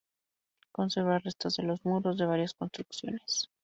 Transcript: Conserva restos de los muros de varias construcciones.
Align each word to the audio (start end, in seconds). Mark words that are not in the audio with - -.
Conserva 0.71 1.19
restos 1.19 1.57
de 1.57 1.61
los 1.63 1.85
muros 1.85 2.17
de 2.17 2.25
varias 2.25 2.55
construcciones. 2.55 3.51